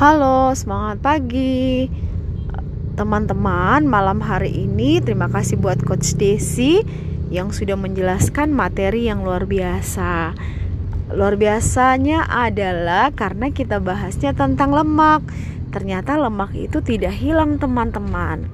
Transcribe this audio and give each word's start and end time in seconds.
Halo, 0.00 0.56
semangat 0.56 1.04
pagi 1.04 1.84
teman-teman. 2.96 3.84
Malam 3.84 4.24
hari 4.24 4.48
ini 4.48 4.96
terima 4.96 5.28
kasih 5.28 5.60
buat 5.60 5.76
Coach 5.84 6.16
Desi 6.16 6.80
yang 7.28 7.52
sudah 7.52 7.76
menjelaskan 7.76 8.48
materi 8.48 9.12
yang 9.12 9.20
luar 9.20 9.44
biasa. 9.44 10.32
Luar 11.12 11.36
biasanya 11.36 12.24
adalah 12.32 13.12
karena 13.12 13.52
kita 13.52 13.76
bahasnya 13.76 14.32
tentang 14.32 14.72
lemak. 14.72 15.20
Ternyata 15.68 16.16
lemak 16.16 16.56
itu 16.56 16.80
tidak 16.80 17.12
hilang, 17.20 17.60
teman-teman. 17.60 18.48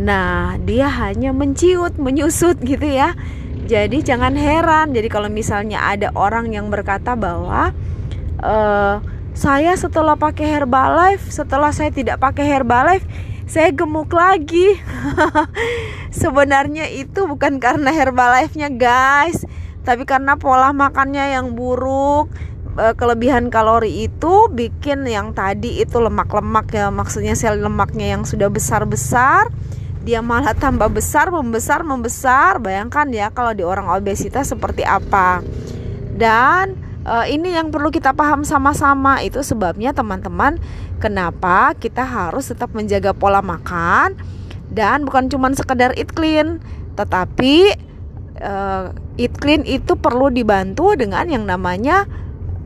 Nah, 0.00 0.56
dia 0.64 0.88
hanya 0.88 1.36
menciut, 1.36 2.00
menyusut 2.00 2.56
gitu 2.64 2.88
ya. 2.88 3.12
Jadi 3.68 4.00
jangan 4.00 4.32
heran. 4.32 4.96
Jadi 4.96 5.12
kalau 5.12 5.28
misalnya 5.28 5.84
ada 5.84 6.08
orang 6.16 6.56
yang 6.56 6.72
berkata 6.72 7.12
bahwa 7.20 7.68
uh, 8.40 9.19
saya 9.40 9.72
setelah 9.72 10.20
pakai 10.20 10.44
Herbalife, 10.44 11.32
setelah 11.32 11.72
saya 11.72 11.88
tidak 11.88 12.20
pakai 12.20 12.44
Herbalife, 12.44 13.08
saya 13.48 13.72
gemuk 13.72 14.12
lagi. 14.12 14.76
Sebenarnya 16.20 16.92
itu 16.92 17.24
bukan 17.24 17.56
karena 17.56 17.88
Herbalife-nya, 17.88 18.68
guys, 18.68 19.48
tapi 19.80 20.04
karena 20.04 20.36
pola 20.36 20.76
makannya 20.76 21.40
yang 21.40 21.56
buruk. 21.56 22.28
Eh, 22.76 22.92
kelebihan 23.00 23.48
kalori 23.48 24.04
itu 24.04 24.52
bikin 24.52 25.08
yang 25.08 25.32
tadi 25.32 25.80
itu 25.80 25.96
lemak-lemak 25.96 26.68
ya, 26.76 26.92
maksudnya 26.92 27.32
sel 27.32 27.64
lemaknya 27.64 28.20
yang 28.20 28.22
sudah 28.28 28.52
besar-besar 28.52 29.48
dia 30.00 30.24
malah 30.24 30.56
tambah 30.56 30.88
besar, 30.88 31.28
membesar, 31.28 31.84
membesar. 31.84 32.56
Bayangkan 32.56 33.04
ya 33.12 33.28
kalau 33.28 33.52
di 33.52 33.60
orang 33.60 33.92
obesitas 33.92 34.48
seperti 34.48 34.80
apa. 34.80 35.44
Dan 36.16 36.79
uh, 37.04 37.26
ini 37.28 37.56
yang 37.56 37.72
perlu 37.72 37.88
kita 37.92 38.12
paham 38.12 38.44
sama-sama. 38.44 39.20
Itu 39.24 39.40
sebabnya 39.44 39.92
teman-teman 39.94 40.60
kenapa 41.00 41.76
kita 41.76 42.04
harus 42.04 42.50
tetap 42.50 42.72
menjaga 42.72 43.16
pola 43.16 43.40
makan 43.40 44.16
dan 44.70 45.02
bukan 45.04 45.26
cuma 45.26 45.50
sekedar 45.52 45.96
eat 45.98 46.12
clean, 46.14 46.62
tetapi 46.94 47.74
uh, 48.38 48.94
eat 49.18 49.34
clean 49.38 49.66
itu 49.66 49.98
perlu 49.98 50.30
dibantu 50.30 50.94
dengan 50.94 51.26
yang 51.26 51.44
namanya 51.44 52.06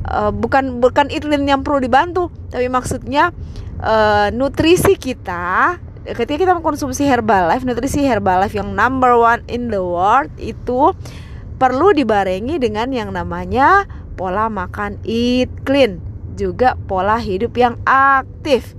uh, 0.09 0.29
bukan 0.29 0.85
bukan 0.85 1.09
eat 1.09 1.25
clean 1.25 1.49
yang 1.49 1.65
perlu 1.65 1.81
dibantu, 1.81 2.29
tapi 2.53 2.69
maksudnya 2.69 3.33
uh, 3.81 4.29
nutrisi 4.35 5.01
kita 5.01 5.81
ketika 6.05 6.37
kita 6.37 6.53
mengkonsumsi 6.53 7.09
Herbalife, 7.09 7.65
nutrisi 7.65 8.05
Herbalife 8.05 8.53
yang 8.53 8.77
number 8.77 9.17
one 9.17 9.41
in 9.49 9.73
the 9.73 9.81
world 9.81 10.29
itu 10.37 10.93
perlu 11.57 11.97
dibarengi 11.97 12.61
dengan 12.61 12.93
yang 12.93 13.09
namanya 13.17 13.89
pola 14.15 14.51
makan 14.51 14.99
eat 15.03 15.51
clean, 15.67 15.99
juga 16.35 16.79
pola 16.89 17.19
hidup 17.19 17.55
yang 17.55 17.79
aktif. 17.87 18.75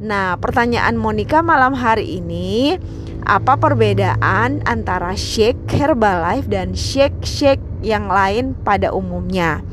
Nah, 0.00 0.36
pertanyaan 0.36 1.00
Monica 1.00 1.40
malam 1.40 1.72
hari 1.72 2.20
ini, 2.20 2.76
apa 3.24 3.56
perbedaan 3.56 4.60
antara 4.68 5.16
shake 5.16 5.70
Herbalife 5.72 6.44
dan 6.50 6.76
shake-shake 6.76 7.62
yang 7.80 8.12
lain 8.12 8.52
pada 8.64 8.92
umumnya? 8.92 9.64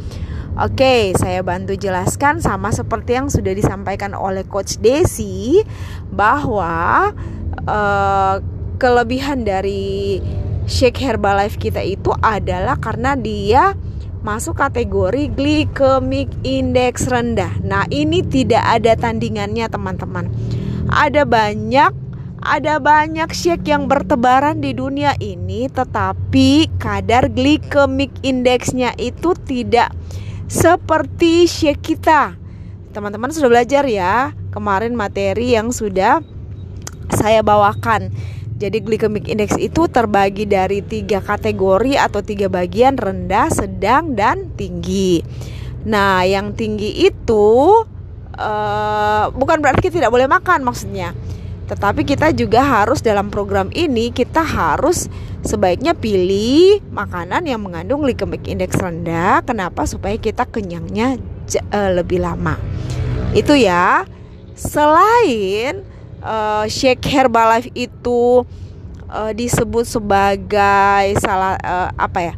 Oke, 0.59 1.16
saya 1.16 1.39
bantu 1.48 1.80
jelaskan 1.80 2.44
sama 2.44 2.76
seperti 2.76 3.16
yang 3.16 3.32
sudah 3.32 3.56
disampaikan 3.56 4.12
oleh 4.12 4.44
Coach 4.44 4.84
Desi 4.84 5.64
bahwa 6.12 7.12
uh, 7.64 8.36
kelebihan 8.76 9.48
dari 9.48 10.20
Shake 10.67 11.00
Herbalife 11.00 11.56
kita 11.56 11.80
itu 11.82 12.12
adalah 12.20 12.76
karena 12.78 13.16
dia 13.16 13.80
masuk 14.22 14.58
kategori 14.58 15.33
glycemic 15.33 16.30
index 16.45 17.09
rendah. 17.09 17.52
Nah, 17.66 17.89
ini 17.89 18.22
tidak 18.22 18.61
ada 18.61 18.94
tandingannya, 18.94 19.66
teman-teman. 19.69 20.30
Ada 20.89 21.25
banyak 21.25 21.94
ada 22.42 22.81
banyak 22.81 23.30
shake 23.38 23.69
yang 23.69 23.86
bertebaran 23.86 24.66
di 24.66 24.73
dunia 24.73 25.14
ini 25.22 25.69
tetapi 25.69 26.73
kadar 26.82 27.30
glycemic 27.30 28.09
indeksnya 28.26 28.98
itu 28.98 29.37
tidak 29.45 29.93
seperti 30.49 31.45
shake 31.45 31.93
kita. 31.93 32.33
Teman-teman 32.98 33.30
sudah 33.30 33.45
belajar 33.45 33.86
ya 33.86 34.33
kemarin 34.49 34.98
materi 34.98 35.53
yang 35.53 35.70
sudah 35.70 36.26
saya 37.14 37.45
bawakan. 37.45 38.09
Jadi 38.61 38.77
glycemic 38.86 39.26
index 39.26 39.58
itu 39.58 39.89
terbagi 39.89 40.45
dari 40.45 40.86
tiga 40.86 41.17
kategori 41.17 41.98
atau 41.98 42.22
tiga 42.22 42.45
bagian 42.45 42.94
rendah, 42.94 43.49
sedang, 43.49 44.14
dan 44.14 44.54
tinggi. 44.54 45.26
Nah, 45.89 46.22
yang 46.22 46.54
tinggi 46.54 47.10
itu 47.10 47.50
uh, 48.38 49.26
bukan 49.33 49.66
berarti 49.66 49.89
kita 49.89 50.05
tidak 50.05 50.14
boleh 50.14 50.30
makan 50.30 50.61
maksudnya. 50.61 51.17
Tetapi 51.66 52.05
kita 52.05 52.30
juga 52.38 52.61
harus 52.61 53.02
dalam 53.02 53.33
program 53.33 53.73
ini 53.73 54.14
kita 54.14 54.45
harus 54.45 55.10
sebaiknya 55.42 55.98
pilih 55.98 56.86
makanan 56.94 57.50
yang 57.50 57.66
mengandung 57.66 58.05
glycemic 58.05 58.45
index 58.45 58.77
rendah. 58.77 59.42
Kenapa? 59.42 59.89
Supaya 59.89 60.21
kita 60.21 60.45
kenyangnya 60.45 61.17
uh, 61.73 61.98
lebih 61.98 62.21
lama. 62.21 62.61
Itu 63.33 63.58
ya. 63.58 64.05
Selain 64.54 65.82
uh, 66.23 66.65
shake 66.70 67.04
Herbalife 67.05 67.70
itu 67.76 68.45
uh, 69.11 69.32
disebut 69.36 69.86
sebagai 69.86 71.20
salah 71.20 71.58
uh, 71.61 71.89
apa 71.98 72.20
ya? 72.32 72.33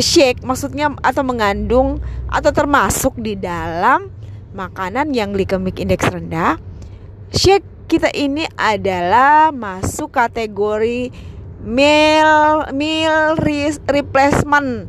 shake 0.00 0.40
maksudnya 0.40 0.90
atau 1.04 1.20
mengandung 1.20 2.00
atau 2.32 2.50
termasuk 2.50 3.20
di 3.20 3.36
dalam 3.36 4.08
makanan 4.56 5.12
yang 5.12 5.36
glycemic 5.36 5.76
index 5.76 6.08
rendah. 6.08 6.56
Shake 7.34 7.66
kita 7.90 8.08
ini 8.16 8.48
adalah 8.56 9.52
masuk 9.52 10.16
kategori 10.16 11.12
meal 11.60 12.64
meal 12.72 13.36
replacement 13.90 14.88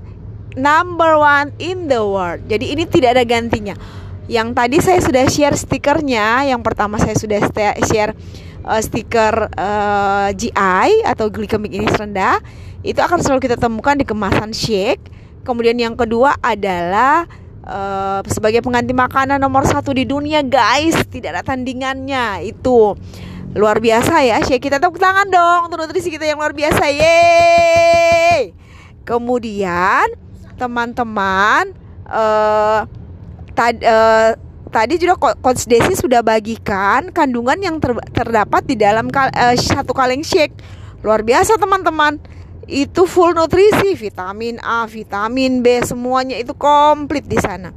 number 0.56 1.20
one 1.20 1.52
in 1.60 1.92
the 1.92 2.00
world. 2.00 2.48
Jadi 2.48 2.72
ini 2.72 2.84
tidak 2.88 3.20
ada 3.20 3.24
gantinya. 3.28 3.76
Yang 4.26 4.48
tadi 4.58 4.78
saya 4.82 5.00
sudah 5.02 5.24
share 5.30 5.58
stikernya. 5.58 6.50
Yang 6.50 6.62
pertama 6.66 6.98
saya 6.98 7.14
sudah 7.14 7.40
share 7.86 8.18
uh, 8.66 8.82
stiker 8.82 9.50
uh, 9.54 10.30
GI 10.34 11.06
atau 11.06 11.30
glycemic 11.30 11.74
index 11.74 11.94
rendah. 11.98 12.42
Itu 12.82 13.02
akan 13.02 13.22
selalu 13.22 13.46
kita 13.46 13.58
temukan 13.58 13.98
di 13.98 14.06
kemasan 14.06 14.54
shake. 14.54 15.14
Kemudian 15.46 15.78
yang 15.78 15.94
kedua 15.94 16.42
adalah 16.42 17.30
uh, 17.66 18.22
sebagai 18.30 18.62
pengganti 18.62 18.94
makanan 18.94 19.42
nomor 19.42 19.66
satu 19.66 19.92
di 19.92 20.06
dunia 20.06 20.46
guys 20.46 20.96
tidak 21.10 21.38
ada 21.38 21.44
tandingannya 21.54 22.46
itu 22.46 22.94
luar 23.56 23.80
biasa 23.80 24.26
ya 24.26 24.38
Syekh 24.44 24.70
kita 24.70 24.78
tepuk 24.84 25.00
tangan 25.00 25.28
dong 25.32 25.72
untuk 25.72 25.86
nutrisi 25.86 26.12
kita 26.12 26.28
yang 26.28 26.38
luar 26.42 26.52
biasa 26.52 26.92
yeay 26.92 28.52
kemudian 29.08 30.12
teman-teman 30.60 31.72
uh, 32.08 32.84
tad, 33.56 33.80
uh, 33.82 34.36
tadi 34.70 35.00
juga 35.00 35.16
Coach 35.40 35.66
Desi 35.66 35.96
sudah 35.96 36.20
bagikan 36.22 37.10
kandungan 37.10 37.58
yang 37.58 37.80
ter, 37.80 37.96
terdapat 38.12 38.68
di 38.68 38.76
dalam 38.76 39.08
kal, 39.08 39.32
uh, 39.32 39.56
satu 39.56 39.96
kaleng 39.96 40.22
shake 40.22 40.54
luar 41.02 41.24
biasa 41.24 41.56
teman-teman 41.56 42.20
itu 42.66 43.06
full 43.06 43.38
nutrisi, 43.38 43.94
vitamin 43.94 44.58
A, 44.60 44.90
vitamin 44.90 45.62
B, 45.62 45.86
semuanya 45.86 46.34
itu 46.36 46.58
komplit 46.58 47.24
di 47.30 47.38
sana. 47.38 47.70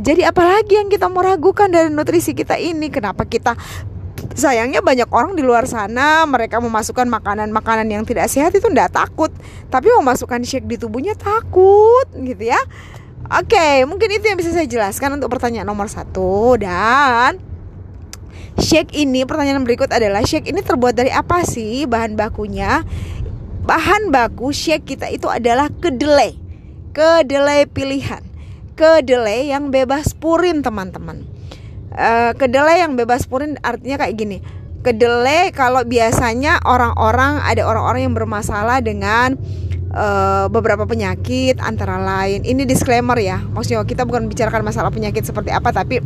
Jadi 0.00 0.26
apalagi 0.26 0.74
yang 0.80 0.88
kita 0.90 1.06
mau 1.06 1.22
ragukan 1.22 1.70
dari 1.70 1.92
nutrisi 1.92 2.34
kita 2.34 2.58
ini? 2.58 2.88
Kenapa 2.90 3.28
kita 3.28 3.54
sayangnya 4.34 4.80
banyak 4.80 5.06
orang 5.12 5.36
di 5.36 5.44
luar 5.44 5.68
sana 5.68 6.24
mereka 6.24 6.58
memasukkan 6.58 7.06
makanan-makanan 7.06 7.86
yang 7.86 8.02
tidak 8.08 8.26
sehat 8.32 8.56
itu 8.56 8.66
tidak 8.72 8.90
takut, 8.96 9.30
tapi 9.68 9.92
memasukkan 9.94 10.42
shake 10.42 10.66
di 10.66 10.80
tubuhnya 10.80 11.14
takut 11.14 12.08
gitu 12.16 12.48
ya. 12.48 12.58
Oke, 13.24 13.88
mungkin 13.88 14.08
itu 14.12 14.28
yang 14.28 14.36
bisa 14.36 14.52
saya 14.52 14.68
jelaskan 14.68 15.16
untuk 15.16 15.32
pertanyaan 15.32 15.64
nomor 15.64 15.88
satu 15.88 16.60
dan 16.60 17.40
shake 18.60 18.92
ini 18.94 19.24
pertanyaan 19.24 19.64
berikut 19.64 19.88
adalah 19.88 20.20
shake 20.22 20.52
ini 20.52 20.60
terbuat 20.60 20.92
dari 20.92 21.08
apa 21.08 21.42
sih 21.42 21.88
bahan 21.88 22.14
bakunya? 22.20 22.84
bahan 23.64 24.12
baku 24.12 24.52
shake 24.52 24.84
kita 24.94 25.08
itu 25.08 25.26
adalah 25.26 25.72
kedelai. 25.80 26.36
Kedelai 26.92 27.66
pilihan. 27.66 28.22
Kedelai 28.76 29.50
yang 29.50 29.72
bebas 29.72 30.12
purin, 30.14 30.60
teman-teman. 30.60 31.24
Uh, 31.94 32.36
kedelai 32.36 32.84
yang 32.84 32.94
bebas 32.94 33.26
purin 33.26 33.56
artinya 33.64 33.98
kayak 34.04 34.14
gini. 34.14 34.38
Kedelai 34.84 35.48
kalau 35.56 35.80
biasanya 35.82 36.60
orang-orang 36.62 37.40
ada 37.40 37.64
orang-orang 37.64 38.04
yang 38.04 38.14
bermasalah 38.14 38.84
dengan 38.84 39.40
uh, 39.94 40.46
beberapa 40.50 40.84
penyakit 40.84 41.62
antara 41.62 41.96
lain. 42.02 42.42
Ini 42.42 42.66
disclaimer 42.66 43.16
ya. 43.16 43.40
Maksudnya 43.40 43.86
kita 43.86 44.02
bukan 44.02 44.26
bicarakan 44.26 44.66
masalah 44.66 44.90
penyakit 44.90 45.22
seperti 45.22 45.54
apa 45.54 45.70
tapi 45.70 46.02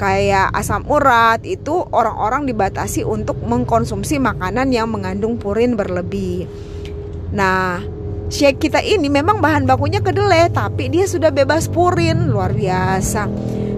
kayak 0.00 0.50
asam 0.56 0.82
urat 0.90 1.42
itu 1.46 1.84
orang-orang 1.94 2.42
dibatasi 2.48 3.06
untuk 3.06 3.38
mengkonsumsi 3.42 4.18
makanan 4.18 4.74
yang 4.74 4.90
mengandung 4.90 5.38
purin 5.38 5.78
berlebih. 5.78 6.50
Nah, 7.30 7.78
shake 8.26 8.66
kita 8.66 8.82
ini 8.82 9.06
memang 9.06 9.38
bahan 9.38 9.62
bakunya 9.62 10.02
kedelai, 10.02 10.50
tapi 10.50 10.90
dia 10.90 11.06
sudah 11.06 11.30
bebas 11.30 11.70
purin, 11.70 12.34
luar 12.34 12.50
biasa. 12.50 13.30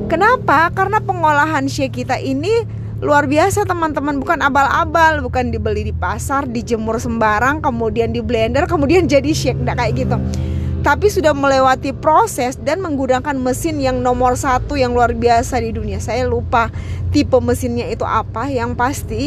Kenapa? 0.09 0.73
Karena 0.73 1.03
pengolahan 1.05 1.69
shake 1.69 2.05
kita 2.05 2.17
ini 2.17 2.84
luar 3.03 3.27
biasa 3.27 3.67
teman-teman. 3.67 4.21
Bukan 4.23 4.39
abal-abal 4.45 5.25
bukan 5.25 5.51
dibeli 5.51 5.91
di 5.91 5.95
pasar 5.95 6.47
dijemur 6.47 7.01
sembarang 7.01 7.65
kemudian 7.65 8.15
di 8.15 8.21
blender 8.23 8.69
kemudian 8.71 9.09
jadi 9.11 9.31
shake. 9.35 9.59
Nggak 9.63 9.77
kayak 9.81 9.93
gitu. 9.99 10.17
Tapi 10.85 11.09
sudah 11.09 11.33
melewati 11.33 11.97
proses 11.97 12.61
dan 12.61 12.85
menggunakan 12.85 13.33
mesin 13.41 13.81
yang 13.81 14.05
nomor 14.05 14.37
satu 14.37 14.77
yang 14.77 14.93
luar 14.93 15.17
biasa 15.17 15.57
di 15.65 15.73
dunia. 15.73 15.97
Saya 15.97 16.29
lupa 16.29 16.69
tipe 17.09 17.41
mesinnya 17.41 17.89
itu 17.89 18.05
apa. 18.05 18.53
Yang 18.53 18.71
pasti 18.77 19.23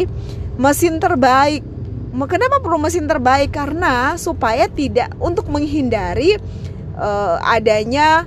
mesin 0.62 1.02
terbaik. 1.02 1.66
Kenapa 2.14 2.62
perlu 2.62 2.78
mesin 2.78 3.10
terbaik? 3.10 3.54
Karena 3.54 4.18
supaya 4.22 4.70
tidak 4.70 5.14
untuk 5.18 5.50
menghindari 5.50 6.38
uh, 6.98 7.38
adanya 7.42 8.26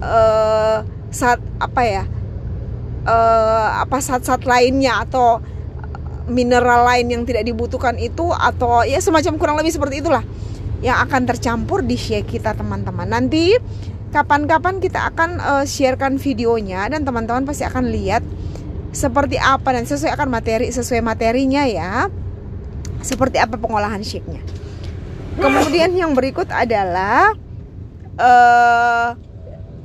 uh, 0.00 0.84
saat 1.12 1.40
apa 1.60 1.82
ya 1.84 2.04
uh, 3.06 3.82
apa 3.82 3.98
zat-zat 3.98 4.46
lainnya 4.46 5.02
atau 5.02 5.42
mineral 6.30 6.86
lain 6.86 7.10
yang 7.10 7.22
tidak 7.26 7.46
dibutuhkan 7.46 7.98
itu 7.98 8.30
atau 8.30 8.86
ya 8.86 9.02
semacam 9.02 9.34
kurang 9.38 9.56
lebih 9.58 9.74
seperti 9.74 10.02
itulah 10.02 10.22
yang 10.82 10.98
akan 11.02 11.26
tercampur 11.26 11.82
di 11.86 11.94
share 11.94 12.26
kita 12.26 12.54
teman-teman. 12.54 13.06
Nanti 13.06 13.54
kapan-kapan 14.10 14.82
kita 14.82 15.14
akan 15.14 15.38
uh, 15.38 15.64
sharekan 15.64 16.18
videonya 16.18 16.90
dan 16.90 17.06
teman-teman 17.06 17.46
pasti 17.46 17.62
akan 17.66 17.90
lihat 17.90 18.22
seperti 18.92 19.40
apa 19.40 19.72
dan 19.72 19.88
sesuai 19.88 20.12
akan 20.14 20.28
materi 20.28 20.68
sesuai 20.70 21.00
materinya 21.00 21.64
ya. 21.66 22.10
Seperti 23.02 23.42
apa 23.42 23.58
pengolahan 23.58 23.98
shake-nya. 24.02 24.42
Kemudian 25.42 25.90
yang 25.96 26.14
berikut 26.14 26.46
adalah 26.54 27.34
uh, 28.14 29.16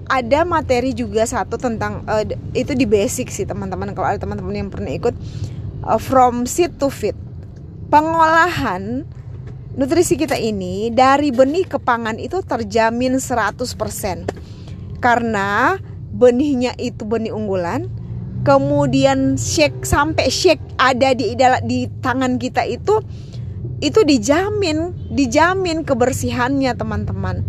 ada 0.08 0.48
materi 0.48 0.96
juga 0.96 1.28
satu 1.28 1.60
tentang 1.60 2.04
uh, 2.08 2.24
itu 2.56 2.74
di 2.74 2.88
basic 2.88 3.32
sih 3.32 3.44
teman-teman 3.44 3.92
kalau 3.92 4.16
ada 4.16 4.20
teman-teman 4.20 4.56
yang 4.56 4.70
pernah 4.72 4.92
ikut 4.92 5.16
uh, 5.84 6.00
from 6.00 6.48
seed 6.48 6.76
to 6.80 6.88
feed. 6.88 7.16
Pengolahan 7.88 9.08
nutrisi 9.78 10.18
kita 10.18 10.36
ini 10.36 10.90
dari 10.90 11.30
benih 11.30 11.70
ke 11.70 11.78
pangan 11.78 12.18
itu 12.18 12.42
terjamin 12.42 13.22
100% 13.22 13.64
karena 14.98 15.78
benihnya 16.10 16.74
itu 16.82 17.06
benih 17.06 17.30
unggulan 17.30 17.86
kemudian 18.42 19.38
shake 19.38 19.86
sampai 19.86 20.34
shake 20.34 20.64
ada 20.82 21.14
di 21.14 21.38
di 21.70 21.86
tangan 22.02 22.42
kita 22.42 22.66
itu 22.66 23.06
itu 23.78 24.02
dijamin 24.02 24.98
dijamin 25.14 25.86
kebersihannya 25.86 26.74
teman-teman 26.74 27.46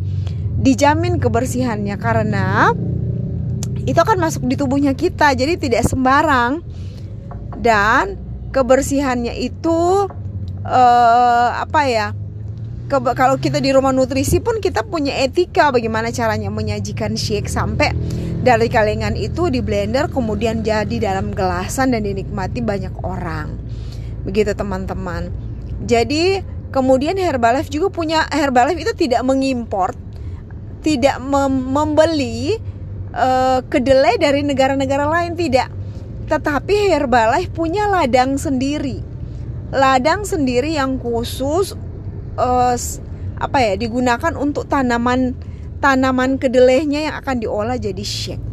dijamin 0.59 1.23
kebersihannya 1.23 1.97
karena 1.97 2.75
itu 3.89 3.97
akan 3.97 4.19
masuk 4.21 4.45
di 4.45 4.59
tubuhnya 4.59 4.93
kita 4.93 5.33
jadi 5.33 5.57
tidak 5.57 5.87
sembarang. 5.89 6.61
Dan 7.59 8.21
kebersihannya 8.55 9.35
itu 9.35 10.07
uh, 10.63 11.51
apa 11.59 11.83
ya 11.91 12.15
ke, 12.89 12.97
kalau 13.13 13.37
kita 13.37 13.61
di 13.61 13.75
rumah 13.75 13.93
nutrisi 13.93 14.41
pun 14.41 14.63
kita 14.63 14.87
punya 14.87 15.13
etika 15.21 15.69
bagaimana 15.69 16.09
caranya 16.09 16.49
menyajikan 16.49 17.19
shake 17.19 17.51
sampai 17.51 17.93
dari 18.41 18.71
kalengan 18.73 19.13
itu 19.19 19.53
di 19.53 19.61
blender 19.61 20.09
kemudian 20.09 20.65
jadi 20.65 20.97
dalam 20.97 21.37
gelasan 21.37 21.93
dan 21.93 22.07
dinikmati 22.07 22.65
banyak 22.65 22.95
orang. 23.05 23.61
Begitu 24.25 24.57
teman-teman. 24.57 25.29
Jadi 25.85 26.41
kemudian 26.73 27.17
Herbalife 27.21 27.69
juga 27.69 27.93
punya 27.93 28.25
Herbalife 28.29 28.81
itu 28.81 28.93
tidak 28.97 29.21
mengimport 29.27 30.08
tidak 30.89 31.21
mem 31.21 31.53
membeli 31.69 32.57
uh, 33.13 33.61
kedelai 33.69 34.17
dari 34.17 34.41
negara-negara 34.41 35.05
lain 35.05 35.37
tidak. 35.37 35.69
Tetapi 36.33 36.93
Herbalife 36.97 37.53
punya 37.53 37.85
ladang 37.93 38.41
sendiri. 38.41 39.05
Ladang 39.69 40.25
sendiri 40.25 40.73
yang 40.81 40.97
khusus 40.97 41.77
uh, 42.41 42.77
apa 43.37 43.59
ya 43.61 43.77
digunakan 43.77 44.33
untuk 44.41 44.65
tanaman 44.65 45.37
tanaman 45.85 46.41
kedelainya 46.41 47.13
yang 47.13 47.15
akan 47.21 47.37
diolah 47.39 47.79
jadi 47.79 48.03
shake 48.03 48.49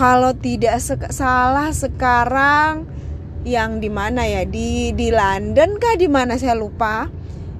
kalau 0.00 0.32
tidak 0.32 0.80
se 0.80 0.94
salah 1.12 1.72
sekarang 1.74 2.88
yang 3.44 3.80
di 3.84 3.92
mana 3.92 4.24
ya? 4.24 4.48
Di 4.48 4.96
di 4.96 5.12
London 5.12 5.76
kah? 5.80 5.96
Di 5.96 6.08
mana? 6.08 6.40
Saya 6.40 6.56
lupa. 6.56 7.08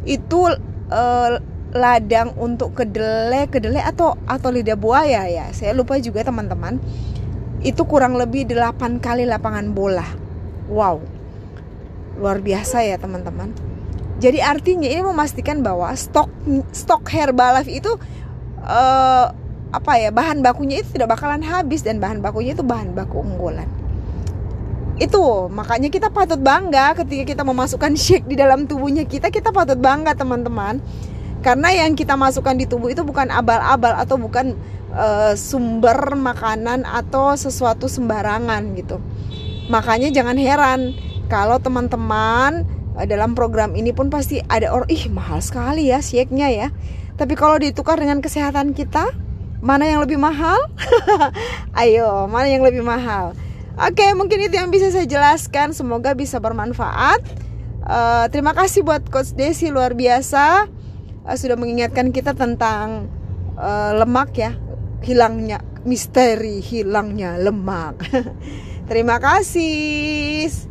Itu 0.04 0.48
uh, 0.88 1.30
ladang 1.70 2.34
untuk 2.34 2.74
kedelai 2.74 3.46
kedelai 3.46 3.86
atau 3.86 4.18
atau 4.26 4.48
lidah 4.50 4.74
buaya 4.74 5.26
ya. 5.30 5.46
Saya 5.54 5.74
lupa 5.74 5.98
juga 6.02 6.26
teman-teman. 6.26 6.82
Itu 7.60 7.84
kurang 7.84 8.16
lebih 8.16 8.48
8 8.48 8.98
kali 8.98 9.28
lapangan 9.28 9.70
bola. 9.70 10.06
Wow. 10.66 11.02
Luar 12.18 12.42
biasa 12.42 12.82
ya 12.82 12.96
teman-teman. 12.98 13.52
Jadi 14.20 14.38
artinya 14.44 14.84
ini 14.84 15.00
memastikan 15.00 15.64
bahwa 15.64 15.88
stok 15.96 16.28
stok 16.76 17.08
Herbalife 17.08 17.72
itu 17.72 17.88
uh, 18.60 19.26
apa 19.70 19.92
ya 19.96 20.10
bahan 20.10 20.42
bakunya 20.42 20.82
itu 20.82 20.98
tidak 20.98 21.14
bakalan 21.16 21.40
habis 21.40 21.86
dan 21.86 22.02
bahan 22.02 22.20
bakunya 22.20 22.52
itu 22.52 22.60
bahan 22.60 22.92
baku 22.92 23.22
unggulan. 23.22 23.70
Itu 25.00 25.48
makanya 25.48 25.88
kita 25.88 26.12
patut 26.12 26.36
bangga 26.36 26.92
ketika 27.00 27.24
kita 27.32 27.42
memasukkan 27.46 27.96
shake 27.96 28.28
di 28.28 28.36
dalam 28.36 28.68
tubuhnya 28.68 29.08
kita 29.08 29.32
kita 29.32 29.48
patut 29.54 29.80
bangga 29.80 30.12
teman-teman 30.12 30.84
karena 31.40 31.72
yang 31.72 31.96
kita 31.96 32.20
masukkan 32.20 32.52
di 32.52 32.68
tubuh 32.68 32.92
itu 32.92 33.00
bukan 33.00 33.32
abal-abal 33.32 33.96
atau 33.96 34.20
bukan 34.20 34.52
uh, 34.92 35.32
sumber 35.32 36.12
makanan 36.12 36.84
atau 36.84 37.32
sesuatu 37.32 37.88
sembarangan 37.88 38.76
gitu. 38.76 39.00
Makanya 39.72 40.12
jangan 40.12 40.36
heran 40.36 40.92
kalau 41.32 41.56
teman-teman 41.56 42.68
uh, 42.92 43.06
dalam 43.08 43.32
program 43.32 43.72
ini 43.72 43.96
pun 43.96 44.12
pasti 44.12 44.44
ada 44.52 44.68
orang 44.68 44.90
ih 44.92 45.08
mahal 45.08 45.40
sekali 45.40 45.88
ya 45.88 46.04
shake-nya 46.04 46.52
ya. 46.52 46.68
Tapi 47.16 47.36
kalau 47.36 47.56
ditukar 47.60 48.00
dengan 48.00 48.20
kesehatan 48.24 48.72
kita, 48.72 49.12
mana 49.60 49.84
yang 49.84 50.00
lebih 50.00 50.16
mahal? 50.16 50.56
Ayo, 51.80 52.28
mana 52.28 52.48
yang 52.48 52.64
lebih 52.64 52.80
mahal? 52.80 53.36
Oke, 53.76 54.12
mungkin 54.16 54.40
itu 54.40 54.56
yang 54.56 54.72
bisa 54.72 54.88
saya 54.88 55.04
jelaskan. 55.04 55.76
Semoga 55.76 56.16
bisa 56.16 56.40
bermanfaat. 56.40 57.20
Uh, 57.84 58.24
terima 58.32 58.56
kasih 58.56 58.84
buat 58.84 59.04
Coach 59.08 59.36
Desi 59.36 59.68
luar 59.68 59.92
biasa 59.92 60.79
uh, 61.26 61.36
sudah 61.36 61.56
mengingatkan 61.58 62.14
kita 62.14 62.32
tentang 62.36 63.10
uh, 63.58 63.92
lemak 63.96 64.30
ya. 64.36 64.52
Hilangnya 65.00 65.64
misteri 65.88 66.60
hilangnya 66.60 67.40
lemak. 67.40 68.04
Terima 68.90 69.16
kasih 69.16 70.69